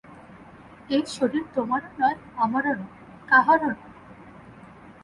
এই 0.89 1.03
শরীর 1.07 1.43
তোমারও 1.55 1.89
নয়, 1.99 2.17
আমারও 2.35 2.73
নয়, 2.73 2.91
কাহারও 3.27 3.69
নয়। 3.71 3.81